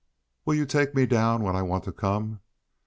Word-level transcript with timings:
"Will 0.45 0.55
you 0.55 0.65
take 0.65 0.95
me 0.95 1.05
down 1.05 1.43
when 1.43 1.55
I 1.55 1.61
want 1.61 1.83
to 1.83 1.91
come?" 1.91 2.39